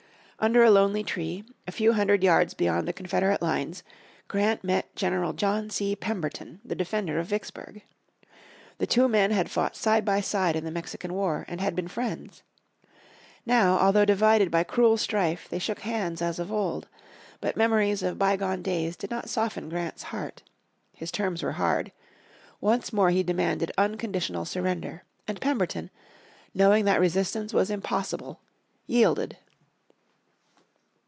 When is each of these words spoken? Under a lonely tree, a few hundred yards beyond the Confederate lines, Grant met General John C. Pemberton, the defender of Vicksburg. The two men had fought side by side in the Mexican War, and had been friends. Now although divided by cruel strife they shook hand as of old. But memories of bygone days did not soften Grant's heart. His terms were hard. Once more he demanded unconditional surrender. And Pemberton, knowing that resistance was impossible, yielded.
Under 0.43 0.63
a 0.63 0.71
lonely 0.71 1.03
tree, 1.03 1.43
a 1.67 1.71
few 1.71 1.93
hundred 1.93 2.23
yards 2.23 2.55
beyond 2.55 2.87
the 2.87 2.93
Confederate 2.93 3.43
lines, 3.43 3.83
Grant 4.27 4.63
met 4.63 4.95
General 4.95 5.33
John 5.33 5.69
C. 5.69 5.95
Pemberton, 5.95 6.59
the 6.65 6.73
defender 6.73 7.19
of 7.19 7.27
Vicksburg. 7.27 7.83
The 8.79 8.87
two 8.87 9.07
men 9.07 9.29
had 9.29 9.51
fought 9.51 9.75
side 9.75 10.03
by 10.03 10.19
side 10.19 10.55
in 10.55 10.63
the 10.65 10.71
Mexican 10.71 11.13
War, 11.13 11.45
and 11.47 11.61
had 11.61 11.75
been 11.75 11.87
friends. 11.87 12.41
Now 13.45 13.77
although 13.77 14.03
divided 14.03 14.49
by 14.49 14.63
cruel 14.63 14.97
strife 14.97 15.47
they 15.47 15.59
shook 15.59 15.81
hand 15.81 16.23
as 16.23 16.39
of 16.39 16.51
old. 16.51 16.87
But 17.39 17.55
memories 17.55 18.01
of 18.01 18.17
bygone 18.17 18.63
days 18.63 18.95
did 18.97 19.11
not 19.11 19.29
soften 19.29 19.69
Grant's 19.69 20.01
heart. 20.09 20.41
His 20.95 21.11
terms 21.11 21.43
were 21.43 21.51
hard. 21.51 21.91
Once 22.59 22.91
more 22.91 23.11
he 23.11 23.21
demanded 23.21 23.71
unconditional 23.77 24.45
surrender. 24.45 25.03
And 25.27 25.39
Pemberton, 25.39 25.91
knowing 26.55 26.85
that 26.85 26.99
resistance 26.99 27.53
was 27.53 27.69
impossible, 27.69 28.39
yielded. 28.87 29.37